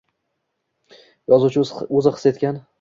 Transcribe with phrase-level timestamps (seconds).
[1.35, 1.69] Yozuvchi
[2.01, 2.63] o’zi his qilgan